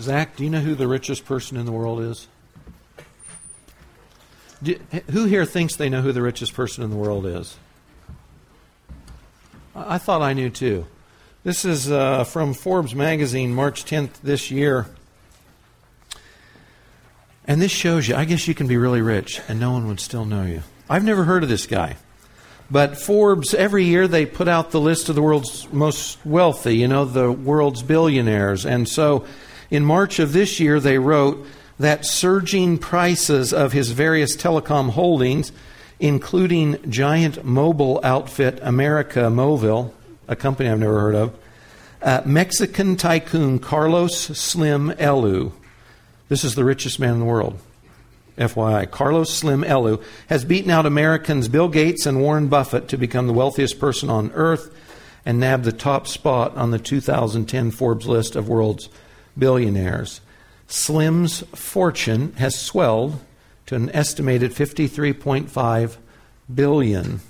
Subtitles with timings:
[0.00, 2.26] Zach, do you know who the richest person in the world is?
[4.62, 4.78] Do,
[5.10, 7.56] who here thinks they know who the richest person in the world is?
[9.74, 10.86] I thought I knew too.
[11.42, 14.86] This is uh, from Forbes magazine, March 10th this year.
[17.46, 20.00] And this shows you, I guess you can be really rich and no one would
[20.00, 20.62] still know you.
[20.88, 21.96] I've never heard of this guy.
[22.70, 26.88] But Forbes, every year they put out the list of the world's most wealthy, you
[26.88, 28.64] know, the world's billionaires.
[28.64, 29.24] And so
[29.70, 31.46] in March of this year, they wrote
[31.78, 35.52] that surging prices of his various telecom holdings,
[35.98, 39.92] including giant mobile outfit America Movil,
[40.28, 41.38] a company I've never heard of,
[42.02, 45.52] uh, Mexican tycoon Carlos Slim Helú.
[46.28, 47.58] this is the richest man in the world.
[48.38, 53.26] FYI, Carlos Slim Helú has beaten out Americans Bill Gates and Warren Buffett to become
[53.26, 54.74] the wealthiest person on earth
[55.26, 58.88] and nab the top spot on the 2010 Forbes list of world's
[59.38, 60.20] billionaires.
[60.66, 63.20] Slim's fortune has swelled
[63.66, 65.96] to an estimated 53.5
[66.52, 67.20] billion,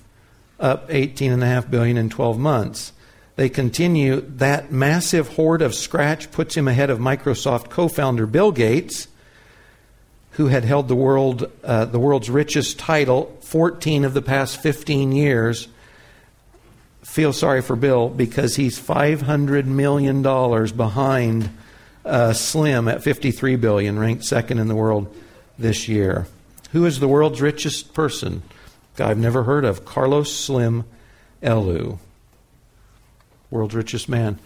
[0.58, 2.92] up 18.5 billion in 12 months.
[3.36, 9.08] They continue that massive hoard of scratch puts him ahead of Microsoft co-founder Bill Gates,
[10.32, 15.12] who had held the world uh, the world's richest title 14 of the past 15
[15.12, 15.68] years.
[17.02, 21.48] Feel sorry for Bill because he's 500 million dollars behind
[22.04, 25.14] uh, Slim at 53 billion, ranked second in the world
[25.58, 26.26] this year.
[26.72, 28.42] Who is the world's richest person?
[28.96, 30.84] Guy I've never heard of, Carlos Slim
[31.42, 31.98] Helú,
[33.50, 34.38] world's richest man.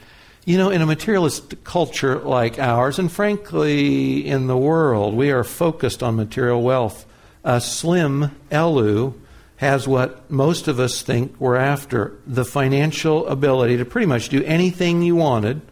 [0.45, 5.45] You know, in a materialist culture like ours, and frankly in the world, we are
[5.45, 7.07] focused on material wealth.
[7.45, 9.15] A Slim Helú
[9.57, 14.43] has what most of us think we're after the financial ability to pretty much do
[14.45, 15.63] anything you wanted,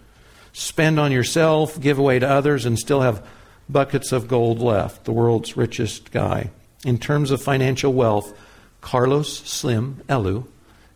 [0.52, 3.26] spend on yourself, give away to others, and still have
[3.68, 5.04] buckets of gold left.
[5.04, 6.50] The world's richest guy.
[6.84, 8.32] In terms of financial wealth,
[8.80, 10.46] Carlos Slim Helú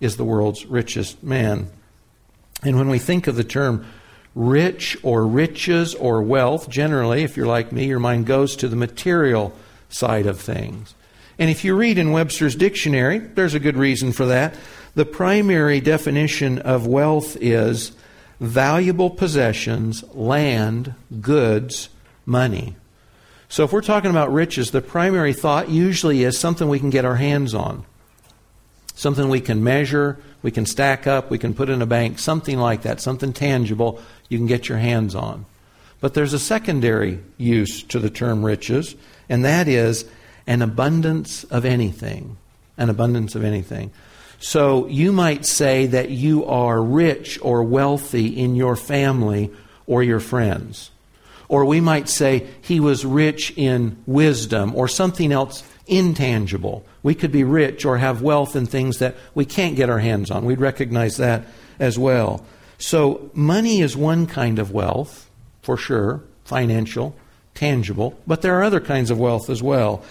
[0.01, 1.71] is the world's richest man.
[2.63, 3.87] And when we think of the term
[4.35, 8.77] rich or riches or wealth, generally, if you're like me, your mind goes to the
[8.77, 9.55] material
[9.89, 10.95] side of things.
[11.39, 14.55] And if you read in Webster's dictionary, there's a good reason for that.
[14.95, 17.93] The primary definition of wealth is
[18.41, 21.89] valuable possessions, land, goods,
[22.25, 22.77] money.
[23.49, 27.05] So if we're talking about riches, the primary thought usually is something we can get
[27.05, 27.85] our hands on,
[28.95, 32.59] something we can measure, we can stack up, we can put in a bank, something
[32.59, 35.47] like that, something tangible you can get your hands on.
[36.01, 38.97] But there's a secondary use to the term riches,
[39.29, 40.05] and that is
[40.47, 42.37] an abundance of anything.
[42.77, 43.91] An abundance of anything.
[44.39, 49.51] So you might say that you are rich or wealthy in your family
[49.87, 50.91] or your friends.
[51.49, 56.85] Or we might say he was rich in wisdom or something else intangible.
[57.03, 60.31] We could be rich or have wealth in things that we can't get our hands
[60.31, 60.45] on.
[60.45, 61.45] We'd recognize that
[61.79, 62.45] as well.
[62.79, 65.31] So, money is one kind of wealth,
[65.63, 67.15] for sure, financial,
[67.55, 70.05] tangible, but there are other kinds of wealth as well.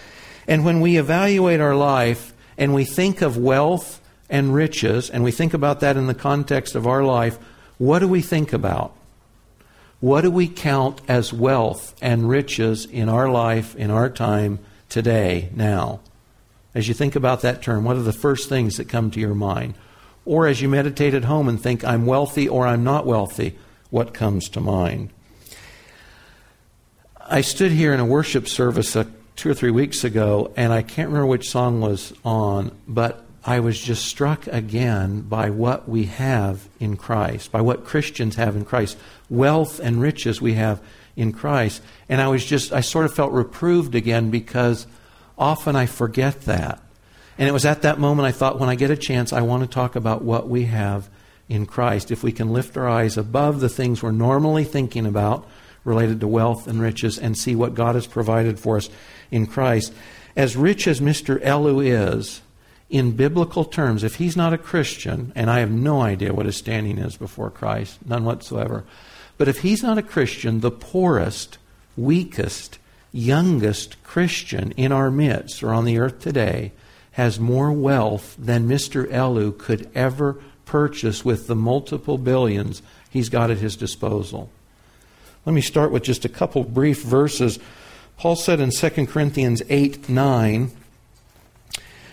[0.48, 5.32] And when we evaluate our life and we think of wealth and riches, and we
[5.32, 7.38] think about that in the context of our life,
[7.78, 8.94] what do we think about?
[10.00, 14.60] What do we count as wealth and riches in our life, in our time?
[14.96, 16.00] today, now.
[16.74, 19.36] As you think about that term, what are the first things that come to your
[19.36, 19.76] mind?
[20.26, 23.58] Or as you meditate at home and think, I'm wealthy or I'm not wealthy,
[23.90, 25.10] what comes to mind?
[27.28, 29.04] I stood here in a worship service uh,
[29.36, 33.60] two or three weeks ago, and I can't remember which song was on, but I
[33.60, 38.66] was just struck again by what we have in Christ, by what Christians have in
[38.66, 38.98] Christ,
[39.30, 40.82] wealth and riches we have
[41.16, 41.84] in Christ.
[42.10, 44.88] And I was just, I sort of felt reproved again because
[45.38, 46.82] often I forget that.
[47.38, 49.62] And it was at that moment I thought, when I get a chance, I want
[49.62, 51.08] to talk about what we have
[51.48, 52.10] in Christ.
[52.10, 55.48] If we can lift our eyes above the things we're normally thinking about
[55.84, 58.90] related to wealth and riches and see what God has provided for us
[59.30, 59.94] in Christ.
[60.36, 61.40] As rich as Mr.
[61.42, 62.42] Helú is,
[62.96, 66.56] in biblical terms, if he's not a Christian, and I have no idea what his
[66.56, 68.86] standing is before Christ, none whatsoever,
[69.38, 71.58] but if he's not a Christian, the poorest,
[71.98, 72.80] weakest,
[73.12, 76.72] youngest Christian in our midst or on the earth today
[77.12, 79.06] has more wealth than Mr.
[79.12, 84.50] Helú could ever purchase with the multiple billions he's got at his disposal.
[85.46, 87.60] Let me start with just a couple brief verses.
[88.16, 90.72] Paul said in 2 Corinthians 8 9,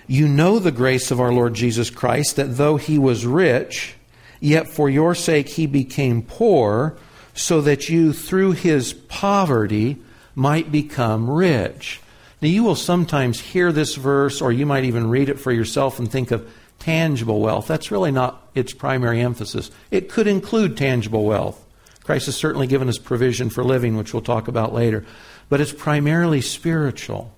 [0.07, 3.95] You know the grace of our Lord Jesus Christ, that though he was rich,
[4.41, 6.97] yet for your sake he became poor
[7.35, 9.97] so that you, through his poverty,
[10.35, 12.01] might become rich.
[12.41, 15.99] Now, you will sometimes hear this verse, or you might even read it for yourself
[15.99, 16.51] and think of
[16.81, 17.69] tangible wealth.
[17.69, 19.71] That's really not its primary emphasis.
[19.91, 21.65] It could include tangible wealth.
[22.03, 25.05] Christ has certainly given us provision for living, which we'll talk about later,
[25.49, 27.33] but it's primarily spiritual.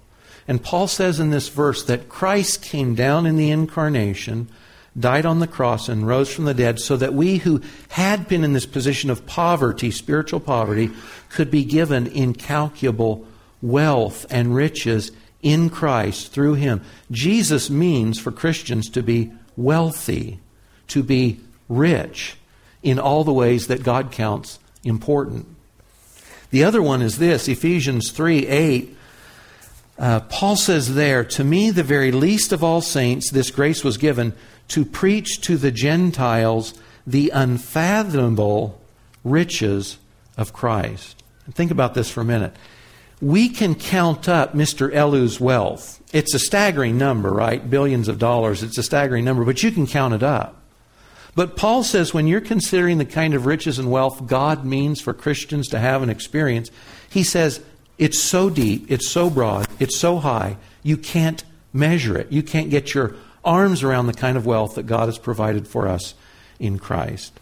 [0.47, 4.49] And Paul says in this verse that Christ came down in the incarnation,
[4.99, 8.45] died on the cross, and rose from the dead so that we who had been
[8.45, 10.91] in this position of poverty, spiritual poverty,
[11.31, 13.27] could be given incalculable
[13.63, 15.11] wealth and riches
[15.43, 16.83] in Christ through Him.
[17.11, 20.41] Jesus means for Christians to be wealthy,
[20.89, 22.37] to be rich
[22.83, 25.47] in all the ways that God counts important.
[26.51, 28.97] The other one is this Ephesians 3 8.
[29.99, 33.97] Uh, Paul says there, To me, the very least of all saints, this grace was
[33.97, 34.35] given
[34.69, 36.75] to preach to the Gentiles
[37.07, 38.81] the unfathomable
[39.23, 39.99] riches
[40.37, 41.23] of Christ.
[41.47, 42.57] And think about this for a minute
[43.25, 44.93] we can count up Mr.
[44.93, 46.03] Helú's wealth.
[46.13, 47.69] It's a staggering number, right?
[47.69, 48.63] Billions of dollars.
[48.63, 50.61] It's a staggering number, but you can count it up.
[51.35, 55.15] But Paul says when you're considering the kind of riches and wealth God means for
[55.15, 56.71] Christians to have and experience,
[57.09, 57.61] he says
[57.99, 62.31] it's so deep, it's so broad, it's so high, you can't measure it.
[62.33, 65.87] You can't get your arms around the kind of wealth that God has provided for
[65.89, 66.15] us
[66.59, 67.39] in Christ.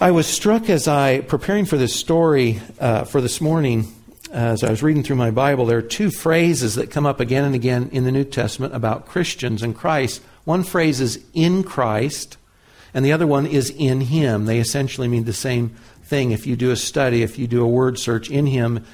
[0.00, 3.92] I was struck as I, preparing for this story uh, for this morning,
[4.32, 7.44] as I was reading through my Bible, there are two phrases that come up again
[7.44, 10.22] and again in the New Testament about Christians and Christ.
[10.44, 12.36] One phrase is in Christ,
[12.94, 14.46] and the other one is in Him.
[14.46, 15.76] They essentially mean the same
[16.12, 16.32] thing.
[16.32, 18.84] If you do a study, if you do a word search, in Him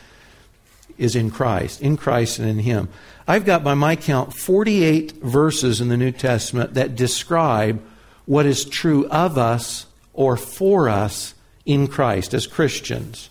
[0.99, 2.89] is in Christ, in Christ and in Him.
[3.27, 7.83] I've got, by my count, 48 verses in the New Testament that describe
[8.25, 11.35] what is true of us or for us
[11.67, 13.31] in Christ as Christians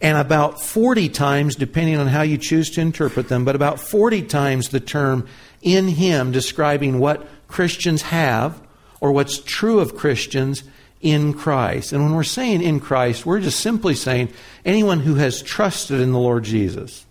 [0.00, 4.22] and about 40 times, depending on how you choose to interpret them, but about 40
[4.22, 5.28] times the term
[5.60, 8.58] in Him describing what Christians have
[9.02, 10.64] or what's true of Christians
[11.06, 11.92] in Christ.
[11.92, 14.32] And when we're saying in Christ, we're just simply saying
[14.64, 17.06] anyone who has trusted in the Lord Jesus.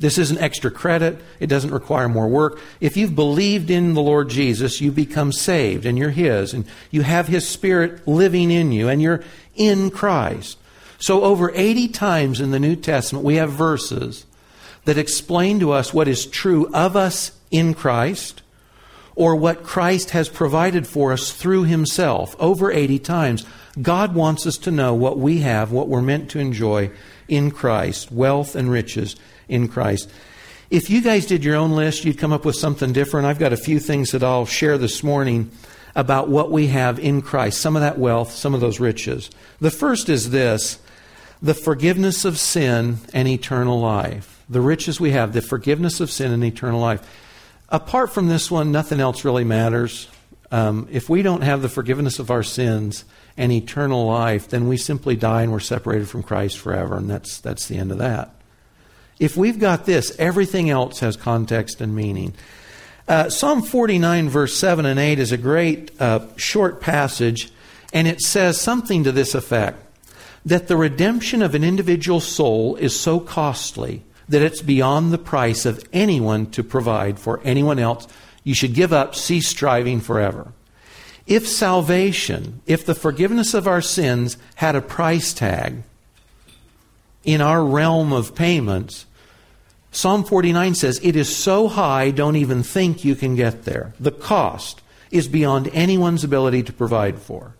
[0.00, 1.20] This isn't extra credit.
[1.38, 2.58] It doesn't require more work.
[2.80, 7.02] If you've believed in the Lord Jesus, you become saved and you're His and you
[7.02, 9.22] have His Spirit living in you and you're
[9.54, 10.58] in Christ.
[10.98, 14.26] So, over 80 times in the New Testament, we have verses
[14.84, 18.42] that explain to us what is true of us in Christ
[19.20, 22.34] or what Christ has provided for us through Himself.
[22.38, 23.44] Over 80 times.
[23.82, 26.90] God wants us to know what we have, what we're meant to enjoy
[27.28, 30.10] in Christ, wealth and riches in Christ.
[30.70, 33.26] If you guys did your own list, you'd come up with something different.
[33.26, 35.50] I've got a few things that I'll share this morning
[35.94, 39.28] about what we have in Christ, some of that wealth, some of those riches.
[39.60, 40.80] The first is this
[41.42, 44.42] the forgiveness of sin and eternal life.
[44.48, 47.06] The riches we have, the forgiveness of sin and eternal life.
[47.70, 50.08] Apart from this one, nothing else really matters.
[50.50, 53.04] Um, if we don't have the forgiveness of our sins
[53.36, 57.40] and eternal life, then we simply die and we're separated from Christ forever, and that's,
[57.40, 58.34] that's the end of that.
[59.20, 62.34] If we've got this, everything else has context and meaning.
[63.06, 67.52] Uh, Psalm 49, verse 7 and 8 is a great uh, short passage,
[67.92, 69.78] and it says something to this effect
[70.44, 75.66] that the redemption of an individual soul is so costly that it's beyond the price
[75.66, 78.06] of anyone to provide for anyone else.
[78.42, 80.52] You should give up, cease striving forever.
[81.26, 85.82] If salvation, if the forgiveness of our sins had a price tag
[87.22, 89.06] in our realm of payments,
[89.92, 93.94] Psalm 49 says, It is so high, don't even think you can get there.
[93.98, 97.54] The cost is beyond anyone's ability to provide for.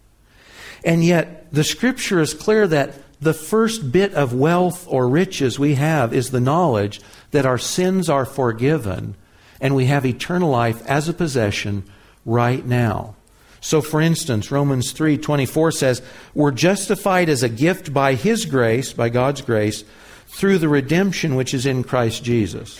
[0.85, 5.75] And yet, the scripture is clear that the first bit of wealth or riches we
[5.75, 7.01] have is the knowledge
[7.31, 9.15] that our sins are forgiven
[9.61, 11.85] and we have eternal life as a possession
[12.25, 13.15] right now.
[13.61, 16.01] So for instance, Romans 3:24 says,
[16.35, 19.85] "We're justified as a gift by his grace, by God's grace,
[20.29, 22.79] through the redemption which is in Christ Jesus."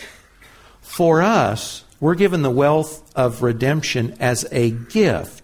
[0.81, 5.41] For us, we're given the wealth of redemption as a gift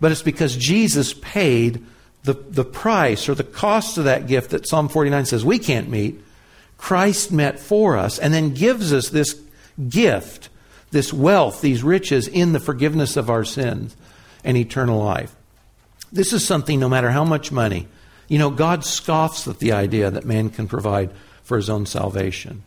[0.00, 1.84] but it's because Jesus paid
[2.28, 5.88] the, the price or the cost of that gift that Psalm 49 says we can't
[5.88, 6.20] meet.
[6.76, 9.40] Christ met for us and then gives us this
[9.88, 10.50] gift,
[10.90, 13.96] this wealth, these riches in the forgiveness of our sins
[14.44, 15.34] and eternal life.
[16.12, 17.88] This is something, no matter how much money,
[18.28, 21.10] you know, God scoffs at the idea that man can provide
[21.42, 22.62] for his own salvation.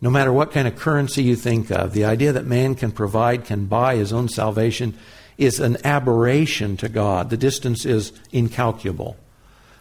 [0.00, 3.46] No matter what kind of currency you think of, the idea that man can provide,
[3.46, 4.96] can buy his own salvation
[5.40, 7.30] is an aberration to God.
[7.30, 9.16] The distance is incalculable.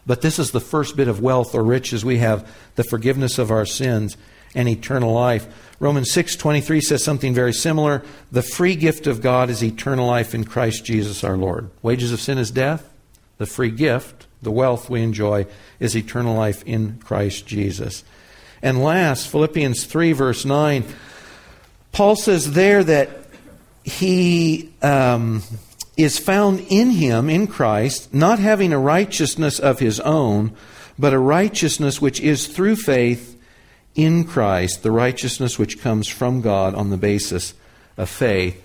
[0.07, 3.51] But this is the first bit of wealth or riches we have the forgiveness of
[3.51, 4.17] our sins
[4.55, 5.47] and eternal life.
[5.79, 8.01] Romans 6:23 says something very similar.
[8.31, 11.69] The free gift of God is eternal life in Christ Jesus our Lord.
[11.83, 12.89] Wages of sin is death.
[13.37, 15.45] The free gift, the wealth we enjoy,
[15.79, 18.03] is eternal life in Christ Jesus.
[18.61, 20.83] And last, Philippians 3, verse 9,
[21.91, 23.28] Paul says there that
[23.89, 25.43] he um,
[25.97, 30.55] is found in him, in Christ, not having a righteousness of his own,
[30.97, 33.37] but a righteousness which is through faith
[33.95, 37.53] in Christ, the righteousness which comes from God on the basis
[37.97, 38.63] of faith.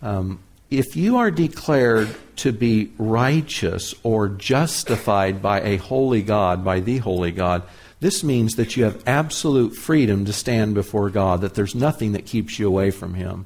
[0.00, 6.80] Um, if you are declared to be righteous or justified by a holy God, by
[6.80, 7.62] the holy God,
[8.00, 12.26] this means that you have absolute freedom to stand before God, that there's nothing that
[12.26, 13.44] keeps you away from Him.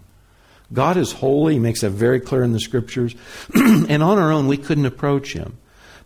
[0.73, 3.15] God is holy, He makes that very clear in the Scriptures,
[3.55, 5.59] and on our own we couldn't approach Him.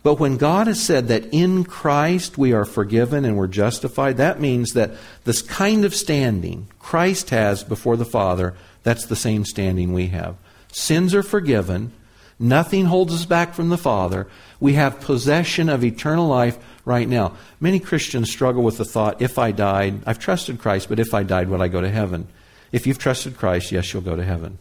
[0.03, 4.41] But when God has said that in Christ we are forgiven and we're justified, that
[4.41, 4.91] means that
[5.25, 10.37] this kind of standing Christ has before the Father, that's the same standing we have.
[10.71, 11.91] Sins are forgiven.
[12.39, 14.25] Nothing holds us back from the Father.
[14.59, 17.37] We have possession of eternal life right now.
[17.59, 21.21] Many Christians struggle with the thought if I died, I've trusted Christ, but if I
[21.21, 22.27] died, would I go to heaven?
[22.71, 24.57] If you've trusted Christ, yes, you'll go to heaven.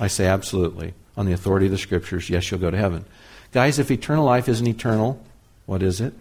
[0.00, 0.94] I say absolutely.
[1.16, 3.04] On the authority of the Scriptures, yes, you'll go to heaven.
[3.52, 5.22] Guys, if eternal life isn't eternal,
[5.64, 6.12] what is it?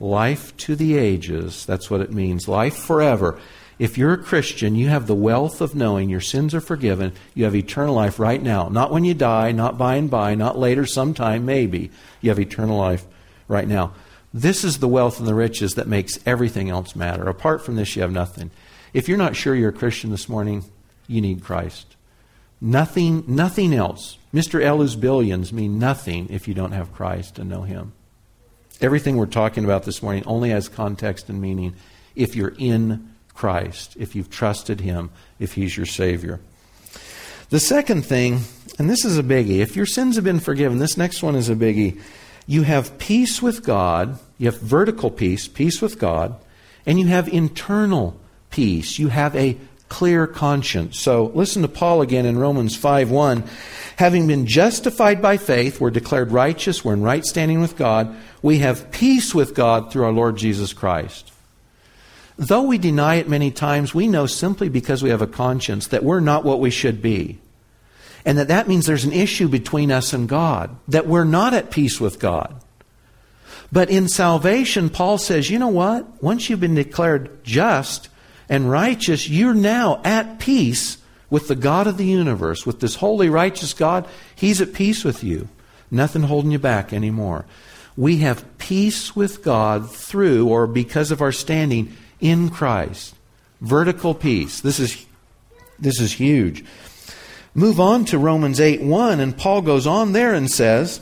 [0.00, 1.64] Life to the ages.
[1.64, 2.48] That's what it means.
[2.48, 3.38] Life forever.
[3.78, 7.12] If you're a Christian, you have the wealth of knowing your sins are forgiven.
[7.34, 8.68] You have eternal life right now.
[8.68, 11.90] Not when you die, not by and by, not later, sometime, maybe.
[12.20, 13.04] You have eternal life
[13.46, 13.92] right now.
[14.34, 17.28] This is the wealth and the riches that makes everything else matter.
[17.28, 18.50] Apart from this, you have nothing.
[18.92, 20.64] If you're not sure you're a Christian this morning,
[21.06, 21.96] you need Christ.
[22.60, 24.18] Nothing, nothing else.
[24.34, 24.60] Mr.
[24.60, 27.92] Helú's billions mean nothing if you don't have Christ and know Him.
[28.80, 31.74] Everything we're talking about this morning only has context and meaning
[32.14, 36.40] if you're in Christ, if you've trusted Him, if He's your Savior.
[37.50, 38.40] The second thing,
[38.78, 41.48] and this is a biggie, if your sins have been forgiven, this next one is
[41.48, 42.00] a biggie.
[42.46, 46.34] You have peace with God, you have vertical peace, peace with God,
[46.84, 48.18] and you have internal
[48.50, 48.98] peace.
[48.98, 49.56] You have a
[49.88, 51.00] clear conscience.
[51.00, 53.44] So listen to Paul again in Romans 5 1.
[53.96, 58.58] Having been justified by faith, we're declared righteous, we're in right standing with God, we
[58.58, 61.32] have peace with God through our Lord Jesus Christ.
[62.36, 66.04] Though we deny it many times, we know simply because we have a conscience that
[66.04, 67.38] we're not what we should be.
[68.24, 71.72] And that that means there's an issue between us and God, that we're not at
[71.72, 72.62] peace with God.
[73.72, 76.22] But in salvation, Paul says, you know what?
[76.22, 78.08] Once you've been declared just
[78.48, 80.98] and righteous, you're now at peace
[81.30, 84.06] with the God of the universe, with this holy, righteous God.
[84.34, 85.48] He's at peace with you.
[85.90, 87.44] Nothing holding you back anymore.
[87.96, 93.14] We have peace with God through or because of our standing in Christ.
[93.60, 94.60] Vertical peace.
[94.60, 95.06] This is,
[95.78, 96.64] this is huge.
[97.54, 101.00] Move on to Romans 8 1, and Paul goes on there and says,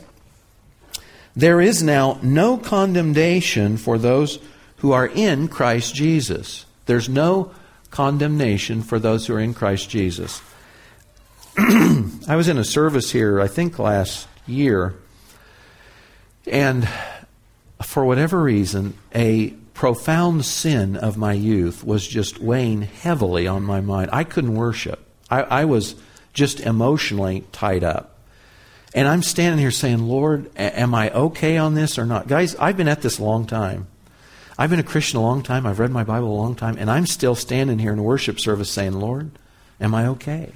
[1.34, 4.38] There is now no condemnation for those
[4.76, 6.65] who are in Christ Jesus.
[6.86, 7.52] There's no
[7.90, 10.40] condemnation for those who are in Christ Jesus.
[11.58, 14.94] I was in a service here, I think last year,
[16.46, 16.88] and
[17.82, 23.80] for whatever reason, a profound sin of my youth was just weighing heavily on my
[23.80, 24.10] mind.
[24.12, 25.04] I couldn't worship.
[25.30, 25.96] I, I, was
[26.32, 28.18] just emotionally tied up.
[28.94, 32.28] And I'm standing here saying, Lord, am I okay on this or not?
[32.28, 33.86] Guys, I've been at this a long time.
[34.58, 35.66] I've been a Christian a long time.
[35.66, 36.76] I've read my Bible a long time.
[36.78, 39.30] And I'm still standing here in worship service saying, Lord,
[39.80, 40.52] am I okay?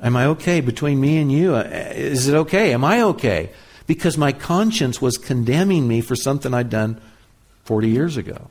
[0.00, 1.56] Am I okay between me and you?
[1.56, 2.72] Is it okay?
[2.72, 3.50] Am I okay?
[3.86, 7.00] Because my conscience was condemning me for something I'd done
[7.64, 8.50] 40 years ago.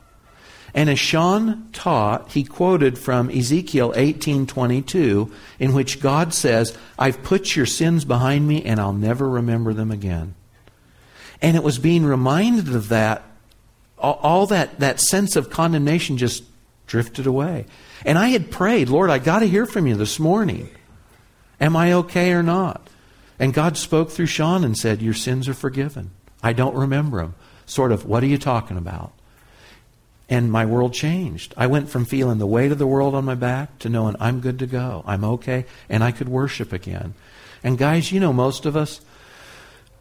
[0.74, 7.56] And as Sean taught, he quoted from Ezekiel 18:22 in which God says, "I've put
[7.56, 10.36] your sins behind me and I'll never remember them again."
[11.42, 13.24] And it was being reminded of that
[14.14, 16.44] all, that that sense of condemnation just
[16.88, 17.66] drifted away.
[18.06, 20.70] And I had prayed, "Lord, I got to hear from you this morning.
[21.60, 22.88] Am I okay or not?"
[23.40, 26.12] And God spoke through Sean and said, "Your sins are forgiven.
[26.44, 27.36] I don't remember them."
[27.66, 29.12] sort of, what are you talking about?
[30.30, 31.54] And my world changed.
[31.56, 34.40] I went from feeling the weight of the world on my back to knowing I'm
[34.40, 35.04] good to go.
[35.06, 35.66] I'm okay.
[35.88, 37.14] And I could worship again.
[37.64, 39.02] And guys, you know, most of us,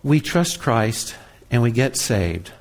[0.03, 1.15] we trust Christ
[1.51, 2.53] and we get saved.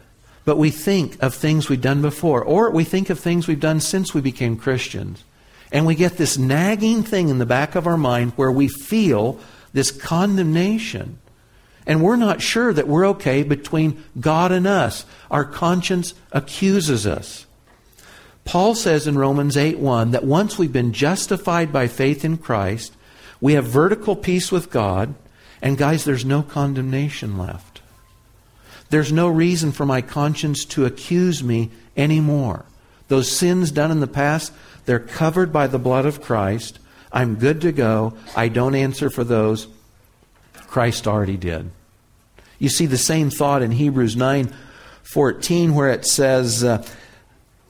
[0.45, 3.79] But we think of things we've done before, or we think of things we've done
[3.79, 5.23] since we became Christians.
[5.71, 9.39] And we get this nagging thing in the back of our mind where we feel
[9.73, 11.19] this condemnation
[11.85, 15.05] And we're not sure that we're okay between God and us.
[15.29, 17.45] Our conscience accuses us.
[18.45, 22.93] Paul says in Romans 8 1 that once we've been justified by faith in Christ,
[23.41, 25.15] we have vertical peace with God,
[25.61, 27.72] and guys, there's no condemnation left.
[28.93, 32.63] There's no reason for my conscience to accuse me anymore.
[33.07, 34.53] Those sins done in the past,
[34.85, 36.77] they're covered by the blood of Christ.
[37.11, 38.13] I'm good to go.
[38.35, 39.67] I don't answer for those.
[40.67, 41.71] Christ already did.
[42.59, 44.53] You see the same thought in Hebrews 9
[45.01, 46.85] 14, where it says, uh,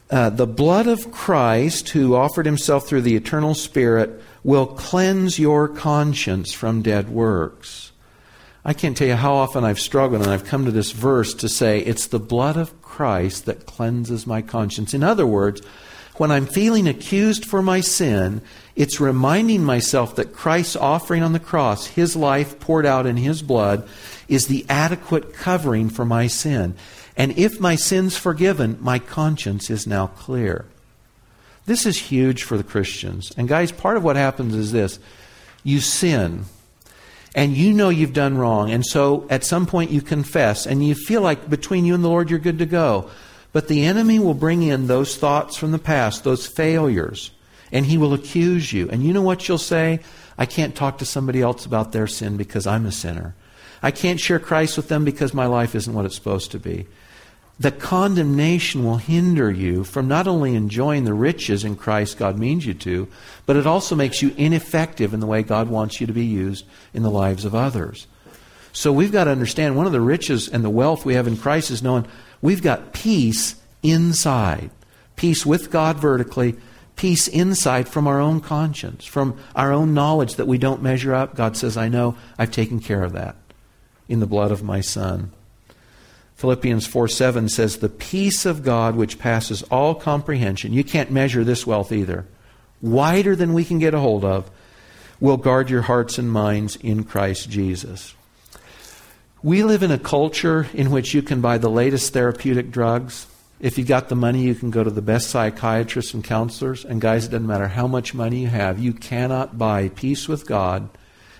[0.10, 5.70] uh, The blood of Christ, who offered himself through the eternal Spirit, will cleanse your
[5.70, 7.93] conscience from dead works.
[8.65, 11.50] I can't tell you how often I've struggled and I've come to this verse to
[11.50, 14.93] say, It's the blood of Christ that cleanses my conscience.
[14.93, 15.62] In other words,
[16.17, 18.41] when I'm feeling accused for my sin,
[18.75, 23.41] it's reminding myself that Christ's offering on the cross, his life poured out in his
[23.41, 23.88] blood,
[24.27, 26.75] is the adequate covering for my sin.
[27.17, 30.65] And if my sin's forgiven, my conscience is now clear.
[31.65, 33.32] This is huge for the Christians.
[33.38, 35.00] And guys, part of what happens is this
[35.63, 36.46] you sin,
[37.36, 40.96] and you know you've done wrong, and so at some point you confess, and you
[40.96, 43.10] feel like between you and the Lord you're good to go.
[43.52, 47.32] But the enemy will bring in those thoughts from the past, those failures,
[47.72, 48.90] and he will accuse you.
[48.90, 50.00] And you know what you'll say?
[50.38, 53.36] I can't talk to somebody else about their sin because I'm a sinner.
[53.84, 56.88] I can't share Christ with them because my life isn't what it's supposed to be.
[57.60, 62.65] The condemnation will hinder you from not only enjoying the riches in Christ God means
[62.65, 63.07] you to,
[63.45, 66.65] but it also makes you ineffective in the way God wants you to be used
[66.93, 68.07] in the lives of others.
[68.72, 71.38] So we've got to understand one of the riches and the wealth we have in
[71.38, 72.07] Christ is knowing
[72.43, 74.69] We've got peace inside.
[75.15, 76.57] Peace with God vertically,
[76.98, 81.36] peace inside from our own conscience, from our own knowledge that we don't measure up.
[81.36, 83.38] God says, I know I've taken care of that
[84.10, 85.31] in the blood of my Son.
[86.36, 91.44] Philippians 4 7 says, The peace of God which passes all comprehension, you can't measure
[91.44, 92.25] this wealth either,
[92.81, 94.50] wider than we can get a hold of,
[95.20, 98.14] will guard your hearts and minds in Christ Jesus.
[99.42, 103.27] We live in a culture in which you can buy the latest therapeutic drugs.
[103.60, 106.84] If you've got the money, you can go to the best psychiatrists and counselors.
[106.84, 110.46] And guys, it doesn't matter how much money you have, you cannot buy peace with
[110.46, 110.90] God,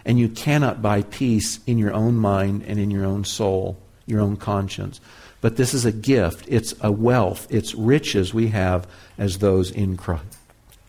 [0.06, 4.22] and you cannot buy peace in your own mind and in your own soul, your
[4.22, 5.00] own conscience.
[5.42, 8.88] But this is a gift, it's a wealth, it's riches we have
[9.18, 10.38] as those in Christ.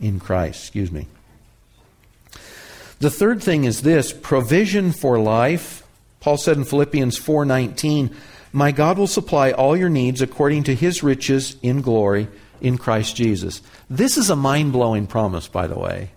[0.00, 1.06] In Christ, excuse me.
[2.98, 5.84] The third thing is this provision for life
[6.24, 8.08] Paul said in Philippians 4:19,
[8.50, 12.28] "My God will supply all your needs according to his riches in glory
[12.62, 16.12] in Christ Jesus." This is a mind-blowing promise, by the way,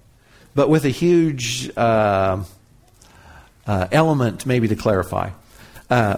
[0.56, 2.38] but with a huge uh,
[3.68, 5.32] uh, element, maybe to clarify.
[5.90, 6.16] Uh,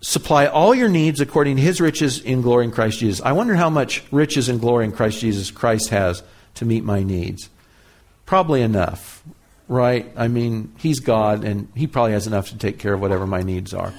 [0.00, 3.20] supply all your needs according to his riches in glory in Christ Jesus.
[3.24, 6.22] I wonder how much riches and glory in Christ Jesus Christ has
[6.54, 7.50] to meet my needs.
[8.26, 9.22] Probably enough
[9.70, 10.10] right?
[10.16, 13.42] I mean, he's God, and he probably has enough to take care of whatever my
[13.42, 13.94] needs are.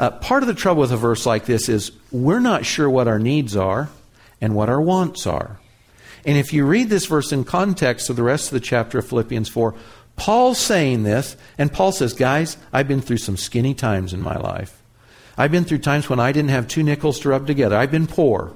[0.00, 3.06] Uh, part of the trouble with a verse like this is we're not sure what
[3.06, 3.88] our needs are
[4.40, 5.58] and what our wants are.
[6.26, 9.06] And if you read this verse in context of the rest of the chapter of
[9.06, 9.76] Philippians 4,
[10.16, 14.36] Paul's saying this, and Paul says, Guys, I've been through some skinny times in my
[14.36, 14.75] life.
[15.38, 17.76] I've been through times when I didn't have two nickels to rub together.
[17.76, 18.52] I've been poor.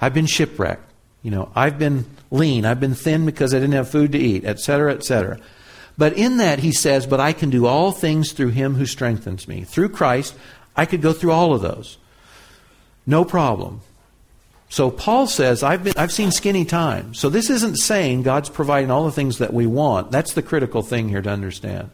[0.00, 0.82] I've been shipwrecked.
[1.22, 2.64] You know, I've been lean.
[2.64, 5.40] I've been thin because I didn't have food to eat, etc., etc.
[5.98, 9.48] But in that, he says, But I can do all things through him who strengthens
[9.48, 9.62] me.
[9.62, 10.34] Through Christ,
[10.76, 11.98] I could go through all of those.
[13.06, 13.80] No problem.
[14.68, 17.20] So Paul says, I've, been, I've seen skinny times.
[17.20, 20.10] So this isn't saying God's providing all the things that we want.
[20.10, 21.90] That's the critical thing here to understand.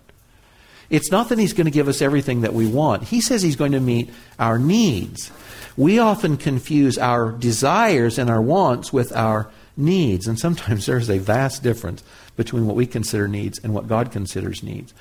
[0.90, 3.04] It's not that He's going to give us everything that we want.
[3.04, 5.30] He says He's going to meet our needs.
[5.76, 11.18] We often confuse our desires and our wants with our needs, and sometimes there's a
[11.18, 12.02] vast difference
[12.36, 14.92] between what we consider needs and what God considers needs.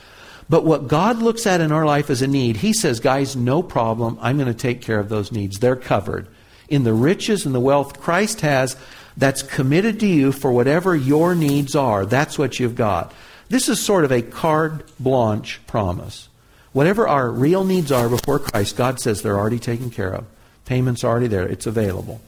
[0.50, 3.64] But what God looks at in our life as a need, He says, guys, no
[3.64, 4.18] problem.
[4.22, 5.60] I'm going to take care of those needs.
[5.60, 6.28] They're covered.
[6.68, 8.78] In the riches and the wealth Christ has,
[9.18, 12.06] that's committed to you for whatever your needs are.
[12.06, 13.14] That's what you've got.
[13.52, 16.30] This is sort of a carte blanche promise.
[16.72, 20.26] Whatever our real needs are before Christ, God says they're already taken care of.
[20.64, 21.46] Payment's already there.
[21.46, 22.22] It's available.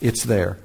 [0.00, 0.56] It's there.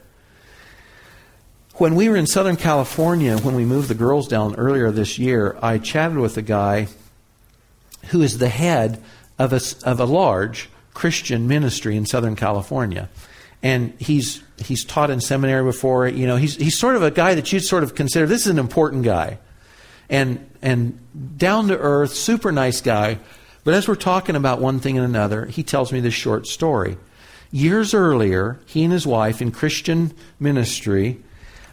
[1.73, 5.57] When we were in Southern California, when we moved the girls down earlier this year,
[5.61, 6.87] I chatted with a guy
[8.11, 9.03] who is the head
[9.37, 13.09] of a, of a large Christian ministry in Southern California.
[13.61, 16.07] And he's, he's taught in seminary before.
[16.07, 18.51] You know, he's, he's sort of a guy that you'd sort of consider this is
[18.51, 19.37] an important guy.
[20.09, 20.99] And, and
[21.37, 23.19] down to earth, super nice guy.
[23.63, 26.97] But as we're talking about one thing and another, he tells me this short story.
[27.51, 31.19] Years earlier, he and his wife in Christian ministry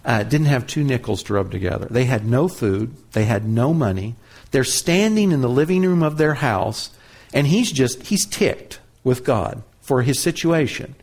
[0.05, 1.87] uh, didn't have two nickels to rub together.
[1.91, 4.17] They had no food, they had no money.
[4.51, 6.91] They're standing in the living room of their house,
[7.33, 10.95] and he's just, he's ticked with God for his situation.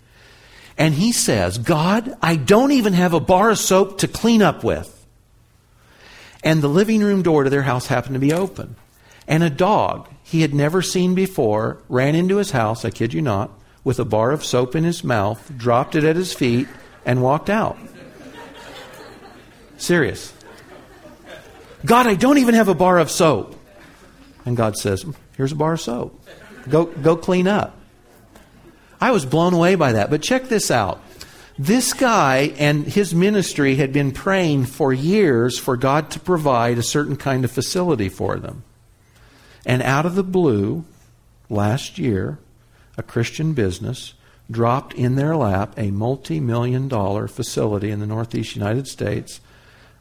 [0.78, 4.64] And he says, God, I don't even have a bar of soap to clean up
[4.64, 4.99] with.
[6.44, 8.76] And the living room door to their house happened to be open.
[9.28, 13.22] And a dog he had never seen before ran into his house, I kid you
[13.22, 13.52] not,
[13.84, 16.68] with a bar of soap in his mouth, dropped it at his feet,
[17.06, 17.78] and walked out.
[19.78, 20.34] Serious.
[21.86, 23.56] God, I don't even have a bar of soap.
[24.46, 25.06] And God says,
[25.38, 26.22] Here's a bar of soap.
[26.68, 27.78] Go, go clean up.
[29.00, 30.10] I was blown away by that.
[30.10, 31.02] But check this out.
[31.62, 36.84] This guy and his ministry had been praying for years for God to provide a
[36.84, 38.64] certain kind of facility for them.
[39.66, 40.86] And out of the blue,
[41.50, 42.40] last year,
[42.98, 44.14] a Christian business
[44.50, 49.42] dropped in their lap a multi million dollar facility in the Northeast United States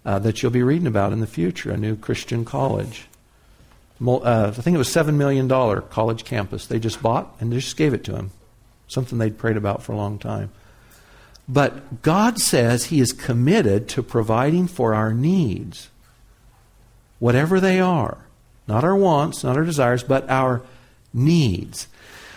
[0.07, 3.09] uh, that you'll be reading about in the future, a new Christian college.
[4.01, 7.77] Uh, I think it was $7 million college campus they just bought and they just
[7.77, 8.31] gave it to him.
[8.87, 10.53] Something they'd prayed about for a long time.
[11.49, 15.89] But God says He is committed to providing for our needs,
[17.19, 18.19] whatever they are.
[18.67, 20.61] Not our wants, not our desires, but our
[21.15, 21.89] needs.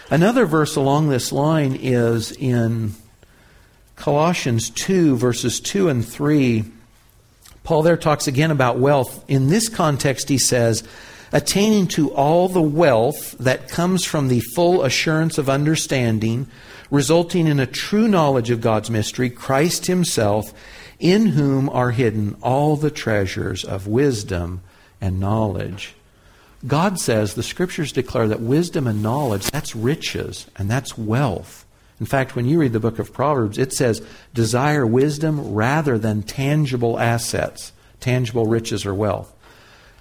[0.10, 2.94] Another verse along this line is in
[3.98, 6.64] Colossians 2, verses 2 and 3.
[7.64, 9.24] Paul there talks again about wealth.
[9.28, 10.84] In this context, he says,
[11.32, 16.48] attaining to all the wealth that comes from the full assurance of understanding,
[16.92, 20.54] resulting in a true knowledge of God's mystery, Christ Himself,
[21.00, 24.62] in whom are hidden all the treasures of wisdom
[25.00, 25.96] and knowledge.
[26.68, 31.66] God says, the scriptures declare that wisdom and knowledge, that's riches and that's wealth.
[32.00, 36.22] In fact, when you read the book of Proverbs, it says, desire wisdom rather than
[36.22, 39.34] tangible assets, tangible riches or wealth.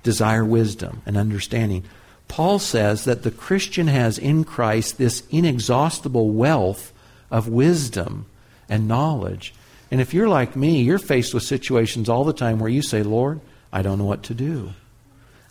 [0.02, 1.84] Desire wisdom and understanding.
[2.30, 6.92] Paul says that the Christian has in Christ this inexhaustible wealth
[7.28, 8.26] of wisdom
[8.68, 9.52] and knowledge.
[9.90, 13.02] And if you're like me, you're faced with situations all the time where you say,
[13.02, 13.40] Lord,
[13.72, 14.70] I don't know what to do.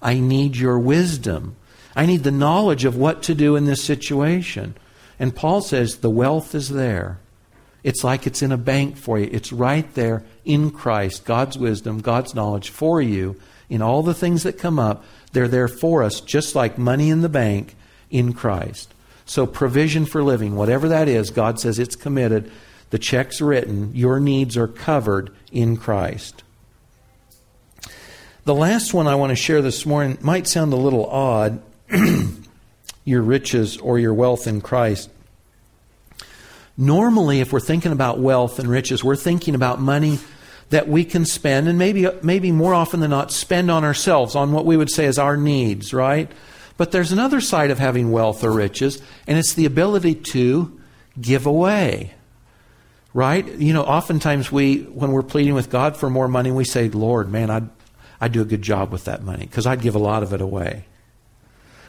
[0.02, 1.58] I need your wisdom.
[1.98, 4.74] I need the knowledge of what to do in this situation.
[5.20, 7.20] And Paul says the wealth is there.
[7.84, 9.28] It's like it's in a bank for you.
[9.30, 13.36] It's right there in Christ, God's wisdom, God's knowledge for you
[13.70, 15.04] in all the things that come up.
[15.32, 17.76] They're there for us, just like money in the bank
[18.10, 18.94] in Christ.
[19.26, 22.52] So, provision for living, whatever that is, God says it's committed.
[22.90, 23.94] The check's written.
[23.94, 26.44] Your needs are covered in Christ.
[28.46, 31.62] The last one I want to share this morning might sound a little odd
[33.06, 35.10] your riches or your wealth in Christ.
[36.76, 40.18] Normally, if we're thinking about wealth and riches, we're thinking about money
[40.70, 44.52] that we can spend, and maybe, maybe more often than not, spend on ourselves, on
[44.52, 46.32] what we would say is our needs, right?
[46.78, 50.80] But there's another side of having wealth or riches, and it's the ability to
[51.20, 52.14] give away.
[53.12, 53.48] Right?
[53.48, 57.32] You know, oftentimes we, when we're pleading with God for more money, we say, Lord,
[57.32, 57.68] man, I'd,
[58.22, 60.42] I'd do a good job with that money because I'd give a lot of it
[60.42, 60.86] away.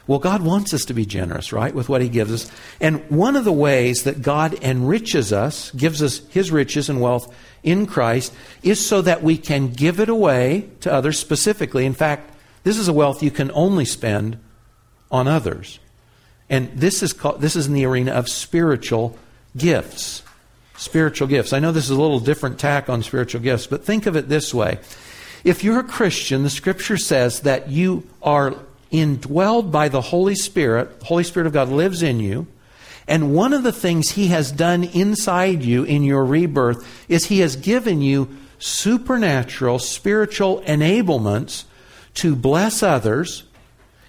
[0.07, 2.51] Well, God wants us to be generous, right, with what He gives us.
[2.79, 7.33] And one of the ways that God enriches us, gives us His riches and wealth
[7.63, 8.33] in Christ,
[8.63, 11.85] is so that we can give it away to others specifically.
[11.85, 12.33] In fact,
[12.63, 14.37] this is a wealth you can only spend
[15.11, 15.79] on others.
[16.49, 19.17] And this is, called, this is in the arena of spiritual
[19.55, 20.23] gifts.
[20.77, 21.53] Spiritual gifts.
[21.53, 24.29] I know this is a little different tack on spiritual gifts, but think of it
[24.29, 24.79] this way.
[25.43, 28.55] If you're a Christian, the scripture says that you are
[28.91, 30.99] indwelled by the Holy Spirit.
[30.99, 32.47] The Holy Spirit of God lives in you.
[33.07, 37.39] And one of the things He has done inside you in your rebirth is He
[37.39, 41.65] has given you supernatural spiritual enablements
[42.13, 43.43] to bless others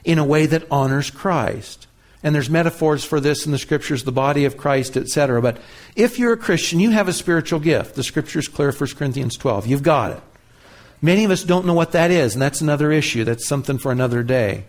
[0.04, 1.86] in a way that honors Christ.
[2.22, 5.42] And there's metaphors for this in the scriptures, the body of Christ, etc.
[5.42, 5.58] But
[5.96, 7.94] if you're a Christian, you have a spiritual gift.
[7.94, 9.66] The scripture's clear, 1 Corinthians 12.
[9.66, 10.22] You've got it.
[11.00, 13.24] Many of us don't know what that is, and that's another issue.
[13.24, 14.64] That's something for another day.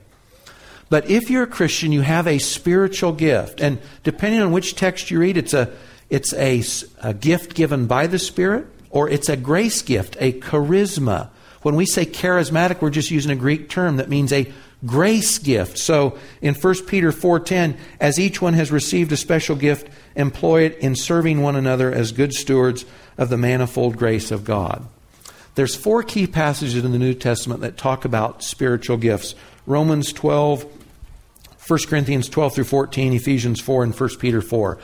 [0.93, 3.61] But if you're a Christian, you have a spiritual gift.
[3.61, 5.73] And depending on which text you read, it's a,
[6.11, 6.63] it's a,
[7.01, 11.29] a gift given by the Spirit, or it's a grace gift, a charisma.
[11.63, 14.53] When we say charismatic, we're just using a Greek term that means a
[14.85, 15.79] grace gift.
[15.79, 20.77] So in 1 Peter 4:10, as each one has received a special gift, employ it
[20.77, 22.85] in serving one another as good stewards
[23.17, 24.85] of the manifold grace of God.
[25.55, 29.33] There's four key passages in the New Testament that talk about spiritual gifts.
[29.65, 30.65] Romans 12,
[31.67, 34.77] 1 Corinthians 12 through 14, Ephesians 4, and 1 Peter 4.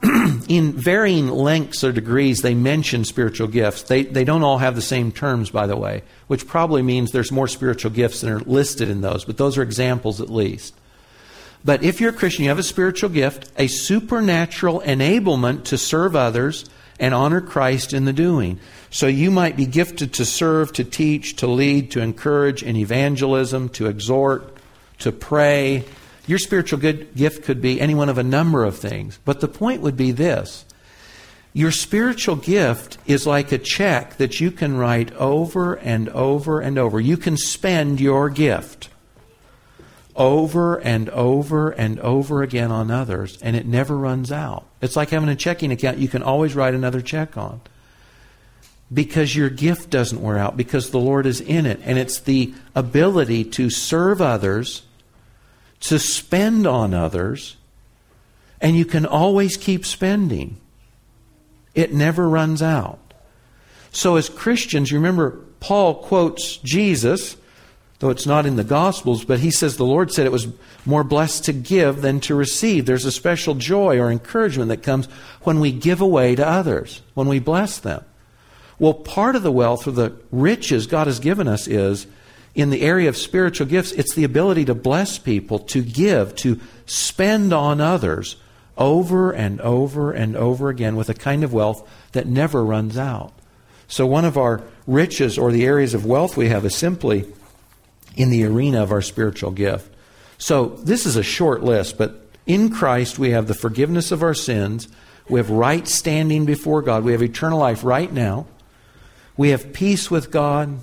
[0.48, 3.82] in varying lengths or degrees, they mention spiritual gifts.
[3.82, 7.32] They, they don't all have the same terms, by the way, which probably means there's
[7.32, 10.74] more spiritual gifts than are listed in those, but those are examples at least.
[11.64, 16.14] But if you're a Christian, you have a spiritual gift, a supernatural enablement to serve
[16.14, 16.64] others
[17.00, 18.60] and honor Christ in the doing.
[18.90, 23.68] So you might be gifted to serve, to teach, to lead, to encourage in evangelism,
[23.70, 24.56] to exhort,
[25.00, 25.84] to pray.
[26.28, 29.18] Your spiritual good gift could be any one of a number of things.
[29.24, 30.64] But the point would be this
[31.52, 36.78] your spiritual gift is like a check that you can write over and over and
[36.78, 37.00] over.
[37.00, 38.90] You can spend your gift
[40.14, 44.66] over and over and over again on others, and it never runs out.
[44.82, 47.60] It's like having a checking account you can always write another check on.
[48.92, 51.80] Because your gift doesn't wear out, because the Lord is in it.
[51.82, 54.82] And it's the ability to serve others,
[55.80, 57.56] to spend on others,
[58.60, 60.56] and you can always keep spending.
[61.74, 62.98] It never runs out.
[63.92, 67.36] So, as Christians, remember Paul quotes Jesus
[67.98, 70.48] though it's not in the Gospels, but he says the Lord said it was
[70.86, 72.86] more blessed to give than to receive.
[72.86, 75.06] There's a special joy or encouragement that comes
[75.42, 78.04] when we give away to others, when we bless them.
[78.78, 82.06] Well, part of the wealth or the riches God has given us is
[82.54, 86.60] in the area of spiritual gifts, it's the ability to bless people, to give, to
[86.86, 88.36] spend on others
[88.76, 93.32] over and over and over again with a kind of wealth that never runs out.
[93.88, 97.32] So, one of our riches or the areas of wealth we have is simply
[98.16, 99.94] in the arena of our spiritual gift.
[100.36, 104.34] So, this is a short list, but in Christ we have the forgiveness of our
[104.34, 104.88] sins,
[105.28, 108.46] we have right standing before God, we have eternal life right now,
[109.36, 110.80] we have peace with God,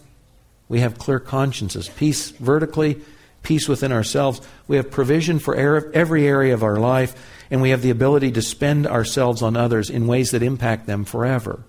[0.67, 3.01] we have clear consciences, peace vertically,
[3.43, 7.15] peace within ourselves, we have provision for every area of our life,
[7.51, 11.06] and we have the ability to spend ourselves on others in ways that impact them
[11.06, 11.63] forever.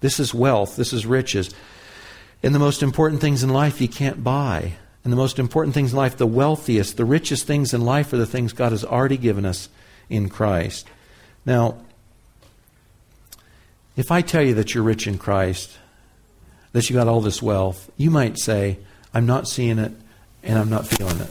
[0.00, 1.52] This is wealth, this is riches.
[2.42, 4.74] And the most important things in life you can't buy.
[5.02, 8.16] And the most important things in life, the wealthiest, the richest things in life are
[8.16, 9.68] the things God has already given us
[10.08, 10.86] in Christ.
[11.44, 11.78] Now,
[13.96, 15.78] if I tell you that you're rich in Christ,
[16.76, 18.78] that you got all this wealth, you might say,
[19.14, 19.92] I'm not seeing it
[20.42, 21.30] and I'm not feeling it.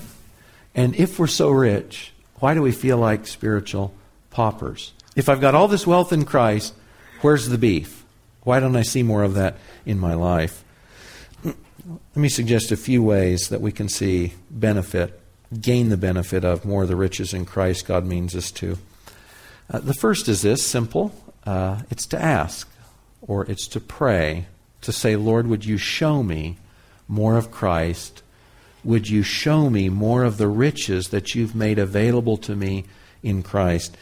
[0.73, 3.93] And if we're so rich, why do we feel like spiritual
[4.31, 4.91] paupers?
[5.15, 6.73] If I've got all this wealth in Christ,
[7.21, 8.03] where's the beef?
[8.41, 10.63] Why don't I see more of that in my life?
[11.43, 11.55] Let
[12.15, 15.21] me suggest a few ways that we can see benefit,
[15.62, 18.79] gain the benefit of more of the riches in Christ God means us to.
[19.69, 21.13] Uh, the first is this simple
[21.45, 22.67] uh, it's to ask,
[23.21, 24.47] or it's to pray,
[24.86, 26.58] to say, Lord, would you show me
[27.08, 28.24] more of Christ?
[28.84, 32.86] Would you show me more of the riches that you've made available to me
[33.21, 33.98] in Christ?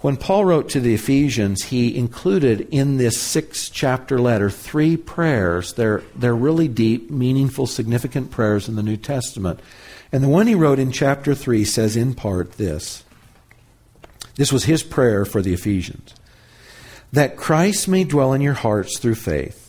[0.00, 5.72] When Paul wrote to the Ephesians, he included in this six chapter letter three prayers.
[5.72, 9.58] They're, they're really deep, meaningful, significant prayers in the New Testament.
[10.12, 13.04] And the one he wrote in chapter 3 says in part this
[14.36, 16.14] This was his prayer for the Ephesians
[17.12, 19.67] that Christ may dwell in your hearts through faith,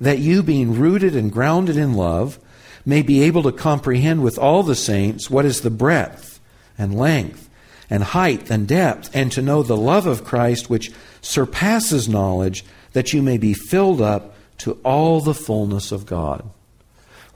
[0.00, 2.38] that you, being rooted and grounded in love,
[2.84, 6.40] may be able to comprehend with all the saints what is the breadth
[6.76, 7.48] and length
[7.90, 13.12] and height and depth, and to know the love of Christ which surpasses knowledge, that
[13.12, 16.48] you may be filled up to all the fullness of God.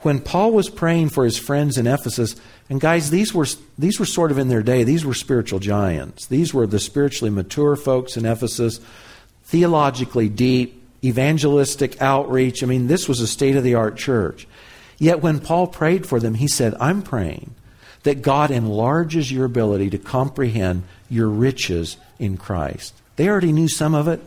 [0.01, 2.35] When Paul was praying for his friends in Ephesus,
[2.69, 3.47] and guys, these were,
[3.77, 6.27] these were sort of in their day, these were spiritual giants.
[6.27, 8.79] These were the spiritually mature folks in Ephesus,
[9.45, 12.63] theologically deep, evangelistic outreach.
[12.63, 14.47] I mean, this was a state of the art church.
[14.97, 17.55] Yet when Paul prayed for them, he said, I'm praying
[18.03, 22.93] that God enlarges your ability to comprehend your riches in Christ.
[23.15, 24.21] They already knew some of it.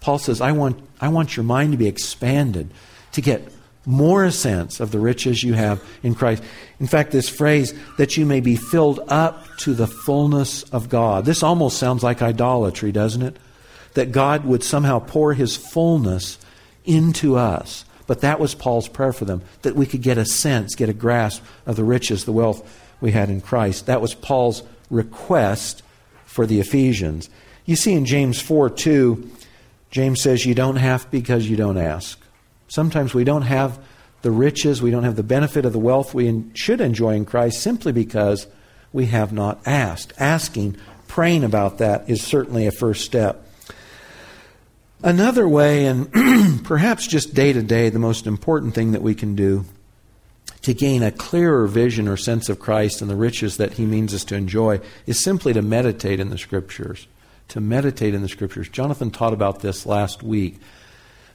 [0.00, 2.70] Paul says, I want, I want your mind to be expanded,
[3.12, 3.52] to get
[3.86, 6.42] more sense of the riches you have in Christ.
[6.78, 11.24] In fact, this phrase, that you may be filled up to the fullness of God.
[11.24, 13.36] This almost sounds like idolatry, doesn't it?
[13.94, 16.38] That God would somehow pour his fullness
[16.84, 17.84] into us.
[18.06, 20.92] But that was Paul's prayer for them, that we could get a sense, get a
[20.92, 22.68] grasp of the riches, the wealth
[23.00, 23.86] we had in Christ.
[23.86, 25.82] That was Paul's request
[26.24, 27.30] for the Ephesians.
[27.66, 29.30] You see in James 4 2,
[29.90, 32.20] James says, You don't have because you don't ask.
[32.68, 33.78] Sometimes we don't have
[34.22, 37.62] the riches, we don't have the benefit of the wealth we should enjoy in Christ
[37.62, 38.46] simply because
[38.92, 40.12] we have not asked.
[40.18, 40.76] Asking,
[41.08, 43.46] praying about that is certainly a first step.
[45.02, 49.34] Another way, and perhaps just day to day, the most important thing that we can
[49.34, 49.64] do
[50.62, 54.12] to gain a clearer vision or sense of Christ and the riches that he means
[54.12, 57.06] us to enjoy is simply to meditate in the scriptures.
[57.48, 58.68] To meditate in the scriptures.
[58.68, 60.58] Jonathan taught about this last week.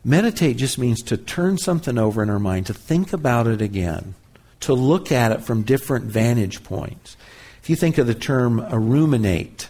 [0.04, 4.14] Meditate just means to turn something over in our mind, to think about it again,
[4.60, 7.18] to look at it from different vantage points.
[7.64, 9.70] If you think of the term ruminate,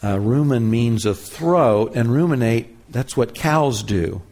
[0.00, 4.22] uh, rumen means a throat, and ruminate, that's what cows do,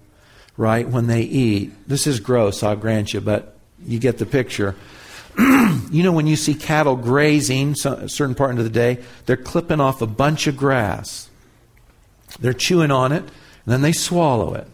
[0.56, 1.72] right, when they eat.
[1.88, 4.74] This is gross, I'll grant you, but you get the picture.
[5.38, 9.80] you know, when you see cattle grazing a certain part of the day, they're clipping
[9.80, 11.28] off a bunch of grass.
[12.40, 13.32] They're chewing on it, and
[13.66, 14.68] then they swallow it.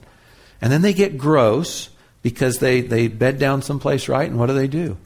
[0.61, 1.91] And then they get gross
[2.23, 4.29] because they, they bed down someplace, right?
[4.29, 4.97] And what do they do?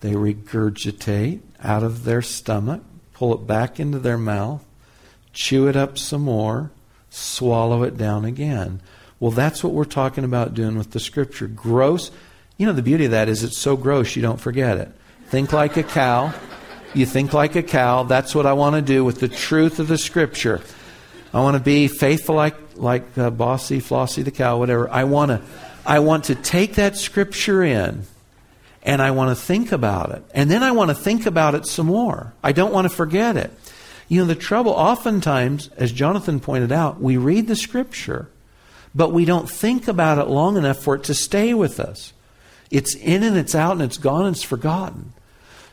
[0.00, 2.82] They regurgitate out of their stomach,
[3.14, 4.64] pull it back into their mouth,
[5.32, 6.70] chew it up some more,
[7.16, 8.80] swallow it down again.
[9.18, 11.46] Well, that's what we're talking about doing with the scripture.
[11.46, 12.10] Gross
[12.58, 14.90] you know, the beauty of that is it's so gross you don't forget it.
[15.26, 16.32] Think like a cow.
[16.94, 18.04] You think like a cow.
[18.04, 20.62] That's what I want to do with the truth of the Scripture.
[21.34, 24.88] I want to be faithful like like uh, Bossy, Flossie the cow, whatever.
[24.88, 25.42] I want to
[25.84, 28.04] I want to take that Scripture in,
[28.82, 31.66] and I want to think about it, and then I want to think about it
[31.66, 32.32] some more.
[32.42, 33.50] I don't want to forget it.
[34.08, 38.28] You know, the trouble oftentimes, as Jonathan pointed out, we read the Scripture,
[38.94, 42.12] but we don't think about it long enough for it to stay with us.
[42.70, 45.12] It's in and it's out and it's gone and it's forgotten.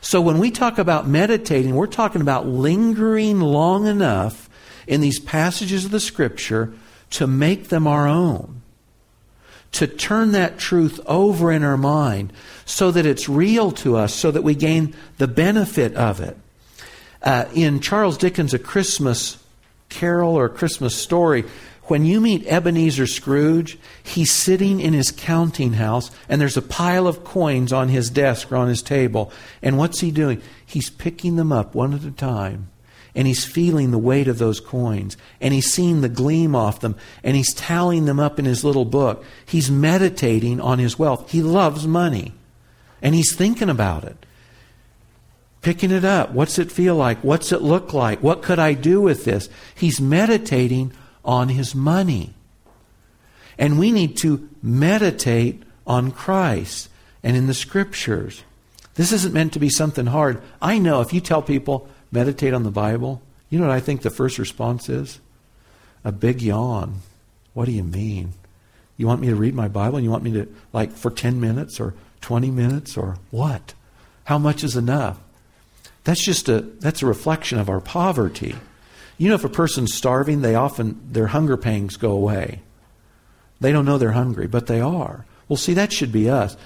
[0.00, 4.50] So when we talk about meditating, we're talking about lingering long enough
[4.86, 6.74] in these passages of the Scripture
[7.10, 8.62] to make them our own.
[9.72, 12.32] To turn that truth over in our mind
[12.64, 16.36] so that it's real to us, so that we gain the benefit of it.
[17.24, 19.38] Uh, in Charles Dickens' A Christmas
[19.88, 21.44] Carol or Christmas Story,
[21.84, 27.06] when you meet Ebenezer Scrooge, he's sitting in his counting house and there's a pile
[27.06, 29.32] of coins on his desk or on his table.
[29.62, 30.42] And what's he doing?
[30.64, 32.68] He's picking them up one at a time.
[33.14, 35.16] And he's feeling the weight of those coins.
[35.40, 36.96] And he's seeing the gleam off them.
[37.22, 39.24] And he's tallying them up in his little book.
[39.46, 41.30] He's meditating on his wealth.
[41.30, 42.32] He loves money.
[43.00, 44.23] And he's thinking about it.
[45.64, 46.32] Picking it up.
[46.32, 47.24] What's it feel like?
[47.24, 48.22] What's it look like?
[48.22, 49.48] What could I do with this?
[49.74, 50.92] He's meditating
[51.24, 52.34] on his money.
[53.56, 56.90] And we need to meditate on Christ
[57.22, 58.44] and in the scriptures.
[58.96, 60.42] This isn't meant to be something hard.
[60.60, 64.02] I know if you tell people, meditate on the Bible, you know what I think
[64.02, 65.18] the first response is?
[66.04, 66.96] A big yawn.
[67.54, 68.34] What do you mean?
[68.98, 71.40] You want me to read my Bible and you want me to, like, for 10
[71.40, 73.72] minutes or 20 minutes or what?
[74.24, 75.18] How much is enough?
[76.04, 78.54] That's just a, that's a reflection of our poverty.
[79.16, 82.60] You know, if a person's starving, they often, their hunger pangs go away.
[83.60, 85.24] They don't know they're hungry, but they are.
[85.48, 86.56] Well, see, that should be us.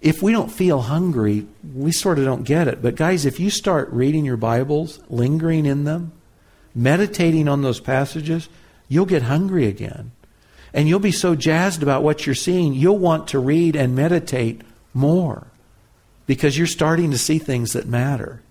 [0.00, 2.82] If we don't feel hungry, we sort of don't get it.
[2.82, 6.12] But, guys, if you start reading your Bibles, lingering in them,
[6.74, 8.48] meditating on those passages,
[8.88, 10.10] you'll get hungry again.
[10.74, 14.60] And you'll be so jazzed about what you're seeing, you'll want to read and meditate
[14.92, 15.46] more
[16.26, 18.42] because you're starting to see things that matter.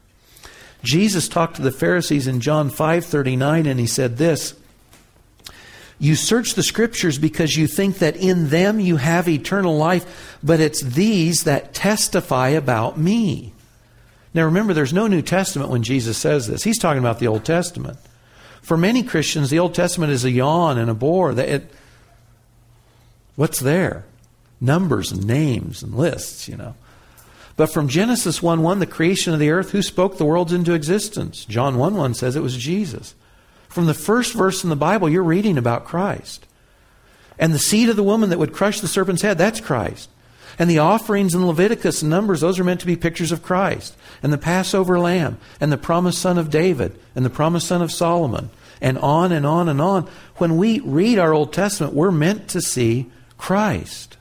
[0.84, 4.54] Jesus talked to the Pharisees in John 5:39 and he said this,
[6.04, 10.60] you search the scriptures because you think that in them you have eternal life, but
[10.60, 13.54] it's these that testify about me.
[14.34, 16.64] Now remember, there's no New Testament when Jesus says this.
[16.64, 17.98] He's talking about the Old Testament.
[18.62, 21.32] For many Christians, the Old Testament is a yawn and a bore.
[21.40, 21.72] It,
[23.36, 24.06] what's there?
[24.60, 26.76] Numbers and names and lists, you know.
[27.56, 30.74] But from Genesis 1 1, the creation of the earth, who spoke the worlds into
[30.74, 31.46] existence?
[31.46, 33.16] John 1 1 says it was Jesus.
[33.68, 36.46] From the first verse in the Bible, you're reading about Christ.
[37.40, 40.10] And the seed of the woman that would crush the serpent's head, that's Christ.
[40.60, 43.96] And the offerings in Leviticus and Numbers, those are meant to be pictures of Christ.
[44.22, 47.92] And the Passover lamb, and the promised son of David, and the promised son of
[47.92, 50.08] Solomon, and on and on and on.
[50.36, 54.18] When we read our Old Testament, we're meant to see Christ.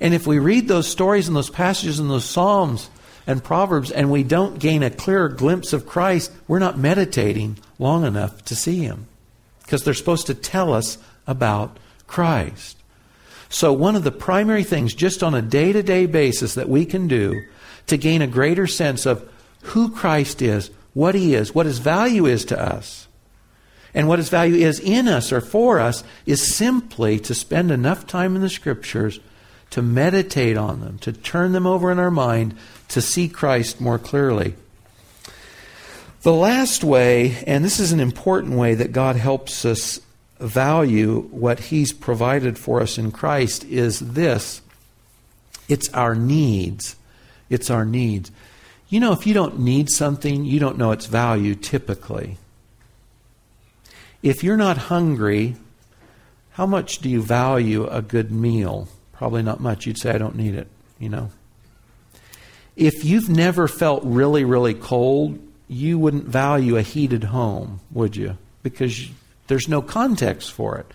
[0.00, 2.90] And if we read those stories and those passages and those Psalms
[3.26, 8.04] and Proverbs and we don't gain a clearer glimpse of Christ, we're not meditating long
[8.04, 9.06] enough to see Him.
[9.62, 12.78] Because they're supposed to tell us about Christ.
[13.50, 16.84] So, one of the primary things, just on a day to day basis, that we
[16.84, 17.42] can do
[17.86, 19.28] to gain a greater sense of
[19.62, 23.08] who Christ is, what He is, what His value is to us,
[23.94, 28.06] and what His value is in us or for us, is simply to spend enough
[28.06, 29.18] time in the Scriptures
[29.70, 32.56] to meditate on them, to turn them over in our mind,
[32.88, 34.54] to see Christ more clearly.
[36.22, 40.00] The last way, and this is an important way that God helps us
[40.40, 44.60] value what He's provided for us in Christ, is this
[45.68, 46.96] It's our needs.
[47.50, 48.30] It's our needs.
[48.88, 52.38] You know, if you don't need something, you don't know its value typically.
[54.22, 55.56] If you're not hungry,
[56.52, 58.88] how much do you value a good meal?
[59.18, 59.84] Probably not much.
[59.84, 60.68] You'd say, I don't need it,
[61.00, 61.30] you know.
[62.76, 68.38] If you've never felt really, really cold, you wouldn't value a heated home, would you?
[68.62, 69.08] Because
[69.48, 70.86] there's no context for it.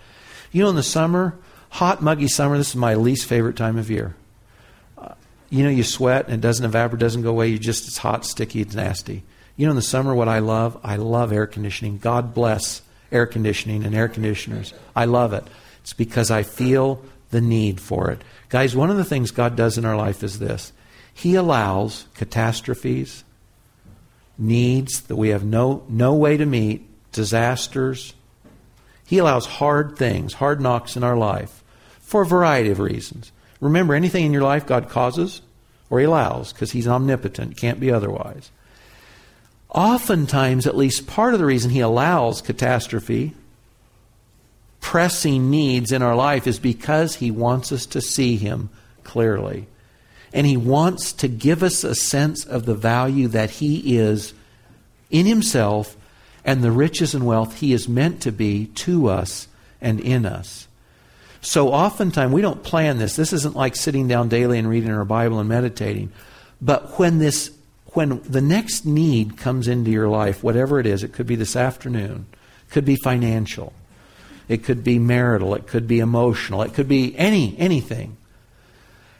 [0.52, 1.36] You know, in the summer,
[1.68, 4.16] hot, muggy summer, this is my least favorite time of year.
[4.96, 5.12] Uh,
[5.50, 7.48] you know, you sweat and it doesn't evaporate, doesn't go away.
[7.48, 9.22] You just, it's hot, sticky, it's nasty.
[9.58, 10.78] You know, in the summer, what I love?
[10.82, 11.98] I love air conditioning.
[11.98, 12.80] God bless
[13.12, 14.72] air conditioning and air conditioners.
[14.96, 15.44] I love it.
[15.82, 17.04] It's because I feel
[17.34, 18.22] the need for it.
[18.48, 20.72] Guys, one of the things God does in our life is this
[21.12, 23.24] He allows catastrophes,
[24.38, 28.14] needs that we have no, no way to meet, disasters.
[29.04, 31.62] He allows hard things, hard knocks in our life
[31.98, 33.32] for a variety of reasons.
[33.60, 35.42] Remember, anything in your life God causes
[35.90, 38.52] or He allows because He's omnipotent, can't be otherwise.
[39.70, 43.34] Oftentimes, at least part of the reason He allows catastrophe,
[44.84, 48.68] pressing needs in our life, is because He wants us to see Him
[49.02, 49.66] clearly.
[50.34, 54.34] And He wants to give us a sense of the value that He is
[55.08, 55.96] in Himself
[56.44, 59.48] and the riches and wealth He is meant to be to us
[59.80, 60.68] and in us.
[61.40, 63.16] So oftentimes we don't plan this.
[63.16, 66.12] This isn't like sitting down daily and reading our Bible and meditating.
[66.60, 67.50] But when this
[67.94, 71.56] when the next need comes into your life, whatever it is, it could be this
[71.56, 72.26] afternoon,
[72.68, 73.72] could be financial,
[74.48, 78.16] it could be marital, it could be emotional, it could be any anything.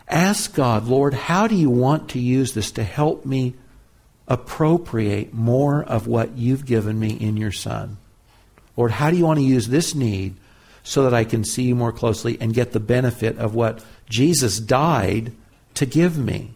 [0.08, 3.54] Ask God, Lord, how do you want to use this to help me
[4.28, 7.96] appropriate more of what you've given me in your Son?
[8.76, 10.36] Lord, how do you want to use this need
[10.82, 14.58] so that I can see you more closely and get the benefit of what Jesus
[14.58, 15.32] died
[15.74, 16.54] to give me?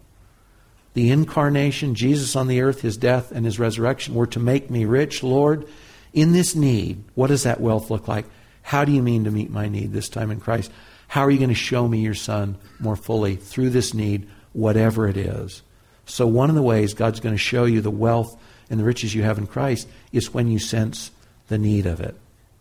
[0.95, 4.85] The incarnation, Jesus on the earth, his death, and his resurrection were to make me
[4.85, 5.23] rich.
[5.23, 5.66] Lord,
[6.12, 8.27] in this need, what does that wealth look like?
[8.69, 10.71] How do you mean to meet my need this time in Christ?
[11.07, 15.09] How are you going to show me your Son more fully through this need, whatever
[15.09, 15.62] it is?
[16.05, 18.39] So, one of the ways God's going to show you the wealth
[18.69, 21.11] and the riches you have in Christ is when you sense
[21.49, 22.14] the need of it.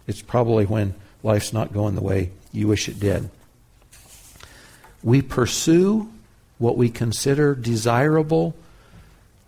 [0.08, 3.30] It's probably when life's not going the way you wish it did.
[5.04, 6.10] We pursue
[6.58, 8.56] what we consider desirable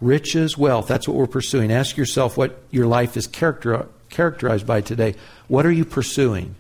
[0.01, 0.89] riches, wealth.
[0.89, 1.71] That's what we're pursuing.
[1.71, 5.15] Ask yourself what your life is character, characterized by today.
[5.47, 6.55] What are you pursuing?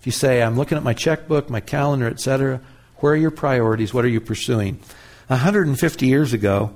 [0.00, 2.60] If you say, I'm looking at my checkbook, my calendar, etc.,
[2.96, 3.92] where are your priorities?
[3.92, 4.78] What are you pursuing?
[5.28, 6.72] 150 years ago,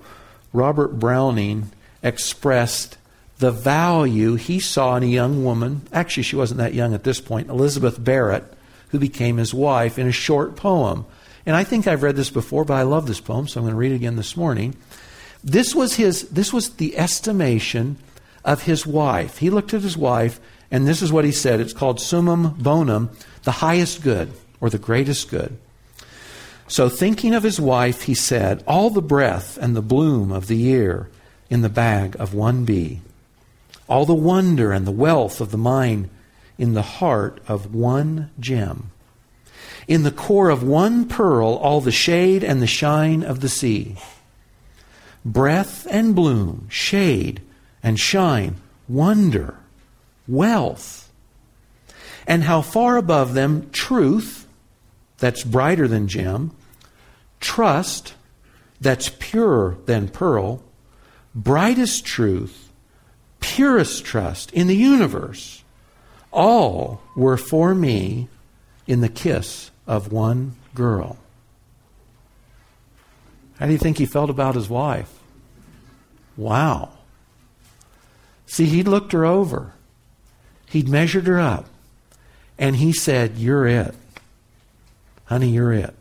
[0.53, 1.71] Robert Browning
[2.03, 2.99] expressed
[3.39, 5.83] the value he saw in a young woman.
[5.93, 8.45] Actually, she wasn't that young at this point, Elizabeth Barrett,
[8.89, 11.07] who became his wife, in a short poem.
[11.47, 13.73] And I think I've read this before, but I love this poem, so I'm going
[13.73, 14.77] to read it again this morning.
[15.43, 17.97] This was his this was the estimation
[18.45, 19.39] of his wife.
[19.39, 21.61] He looked at his wife and this is what he said.
[21.61, 23.11] It's called summum bonum,
[23.43, 25.59] the highest good or the greatest good.
[26.69, 30.57] So, thinking of his wife, he said, All the breath and the bloom of the
[30.57, 31.11] year
[31.49, 33.01] in the bag of one bee,
[33.89, 36.09] all the wonder and the wealth of the mine
[36.57, 38.93] in the heart of one gem,
[39.89, 43.97] in the core of one pearl, all the shade and the shine of the sea.
[45.25, 47.43] Breath and bloom, shade
[47.83, 48.57] and shine,
[48.89, 49.57] wonder
[50.27, 51.11] wealth.
[52.27, 54.47] And how far above them truth,
[55.19, 56.53] that's brighter than gem,
[57.41, 58.15] trust,
[58.81, 60.63] that's purer than pearl,
[61.35, 62.71] brightest truth,
[63.41, 65.65] purest trust in the universe,
[66.33, 68.29] all were for me
[68.87, 71.19] in the kiss of one girl.
[73.59, 75.13] How do you think he felt about his wife?
[76.37, 76.91] Wow.
[78.51, 79.75] See, he looked her over.
[80.67, 81.67] He'd measured her up.
[82.59, 83.95] And he said, You're it.
[85.27, 85.95] Honey, you're it.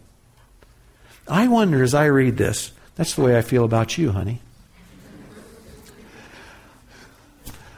[1.28, 4.42] I wonder as I read this, that's the way I feel about you, honey.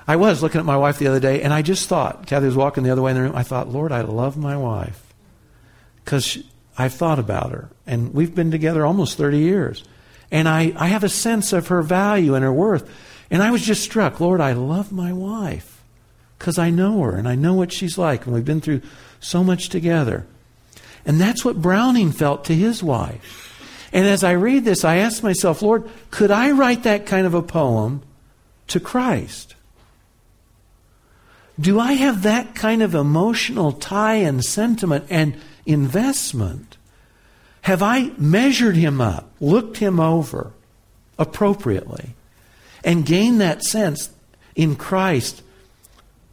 [0.08, 2.56] I was looking at my wife the other day, and I just thought, Kathy was
[2.56, 3.36] walking the other way in the room.
[3.36, 5.14] I thought, Lord, I love my wife.
[6.06, 6.42] Because
[6.78, 9.84] I've thought about her, and we've been together almost 30 years.
[10.32, 12.90] And I, I have a sense of her value and her worth.
[13.32, 15.82] And I was just struck, Lord, I love my wife
[16.38, 18.82] because I know her and I know what she's like, and we've been through
[19.22, 20.28] so much together.
[21.06, 23.48] And that's what Browning felt to his wife.
[23.94, 27.34] And as I read this, I ask myself, Lord, could I write that kind of
[27.34, 28.02] a poem
[28.68, 29.56] to Christ?
[31.60, 36.78] Do I have that kind of emotional tie and sentiment and investment?
[37.64, 40.52] Have I measured him up, looked him over
[41.20, 42.16] appropriately,
[42.84, 44.10] and gain that sense
[44.56, 45.42] in Christ,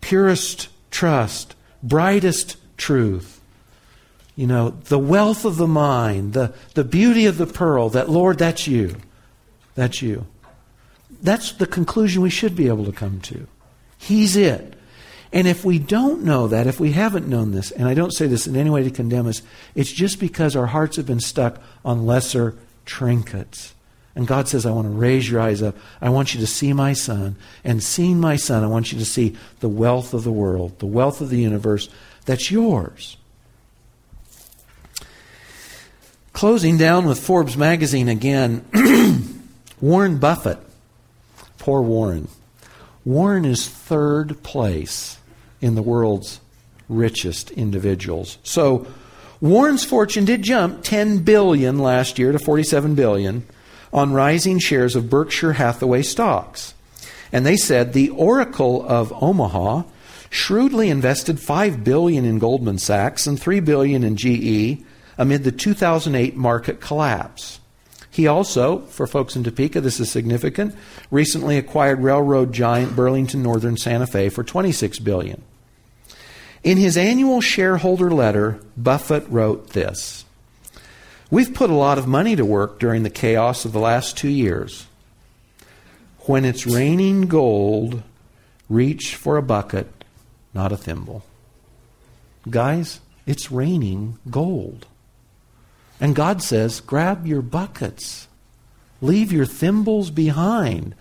[0.00, 3.40] purest trust, brightest truth?
[4.36, 8.38] You know, the wealth of the mind, the, the beauty of the pearl, that, Lord,
[8.38, 8.96] that's you.
[9.74, 10.26] That's you.
[11.22, 13.48] That's the conclusion we should be able to come to.
[13.96, 14.74] He's it.
[15.32, 18.26] And if we don't know that, if we haven't known this, and I don't say
[18.26, 19.42] this in any way to condemn us,
[19.74, 23.74] it's just because our hearts have been stuck on lesser trinkets.
[24.18, 25.76] And God says, I want to raise your eyes up.
[26.00, 27.36] I want you to see my son.
[27.62, 30.86] And seeing my son, I want you to see the wealth of the world, the
[30.86, 31.88] wealth of the universe
[32.26, 33.16] that's yours.
[36.32, 38.64] Closing down with Forbes magazine again,
[39.80, 40.58] Warren Buffett.
[41.58, 42.26] Poor Warren.
[43.04, 45.18] Warren is third place
[45.60, 46.40] in the world's
[46.88, 48.38] richest individuals.
[48.42, 48.84] So
[49.40, 53.46] Warren's fortune did jump 10 billion last year to 47 billion
[53.92, 56.74] on rising shares of Berkshire Hathaway stocks.
[57.32, 59.84] And they said the Oracle of Omaha
[60.30, 64.84] shrewdly invested 5 billion in Goldman Sachs and 3 billion in GE
[65.16, 67.60] amid the 2008 market collapse.
[68.10, 70.74] He also, for folks in Topeka, this is significant,
[71.10, 75.42] recently acquired railroad giant Burlington Northern Santa Fe for 26 billion.
[76.64, 80.24] In his annual shareholder letter, Buffett wrote this
[81.30, 84.30] We've put a lot of money to work during the chaos of the last two
[84.30, 84.86] years.
[86.20, 88.02] When it's raining gold,
[88.68, 90.04] reach for a bucket,
[90.54, 91.22] not a thimble.
[92.48, 94.86] Guys, it's raining gold.
[96.00, 98.28] And God says, grab your buckets,
[99.00, 100.94] leave your thimbles behind.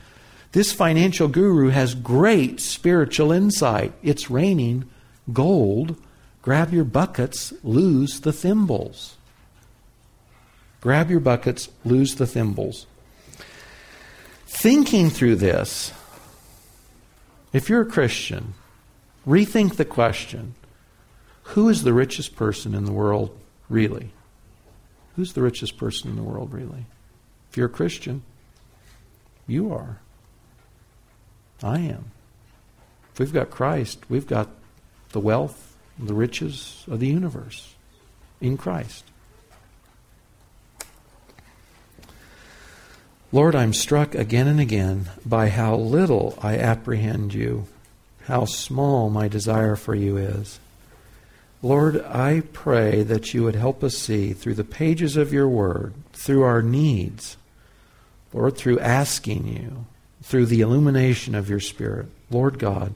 [0.51, 3.93] This financial guru has great spiritual insight.
[4.01, 4.89] It's raining
[5.31, 5.95] gold,
[6.41, 9.16] grab your buckets, lose the thimbles.
[10.81, 12.85] Grab your buckets, lose the thimbles.
[14.45, 15.91] Thinking through this,
[17.53, 18.53] if you're a Christian,
[19.25, 20.55] rethink the question
[21.43, 23.37] who is the richest person in the world,
[23.69, 24.11] really?
[25.15, 26.85] Who's the richest person in the world, really?
[27.49, 28.21] If you're a Christian,
[29.47, 29.99] you are.
[31.63, 32.11] I am.
[33.13, 34.49] If we've got Christ, we've got
[35.11, 37.73] the wealth, the riches of the universe
[38.41, 39.05] in Christ.
[43.33, 47.67] Lord, I'm struck again and again by how little I apprehend you,
[48.23, 50.59] how small my desire for you is.
[51.61, 55.93] Lord, I pray that you would help us see through the pages of your word,
[56.13, 57.35] through our needs,
[58.31, 59.85] Lord, through asking you,
[60.23, 62.07] through the illumination of your Spirit.
[62.29, 62.95] Lord God,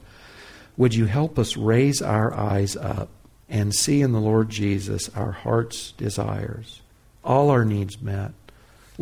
[0.78, 3.10] would you help us raise our eyes up
[3.50, 6.80] and see in the Lord Jesus our heart's desires,
[7.22, 8.32] all our needs met?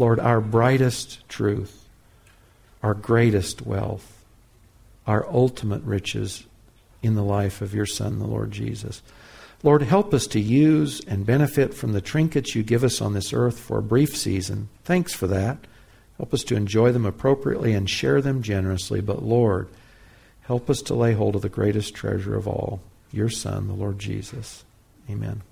[0.00, 1.88] Lord, our brightest truth,
[2.82, 4.24] our greatest wealth,
[5.06, 6.44] our ultimate riches
[7.02, 9.02] in the life of your Son, the Lord Jesus.
[9.62, 13.32] Lord, help us to use and benefit from the trinkets you give us on this
[13.32, 14.70] earth for a brief season.
[14.84, 15.58] Thanks for that.
[16.16, 19.00] Help us to enjoy them appropriately and share them generously.
[19.00, 19.68] But Lord,
[20.50, 22.80] Help us to lay hold of the greatest treasure of all,
[23.12, 24.64] your Son, the Lord Jesus.
[25.08, 25.42] Amen.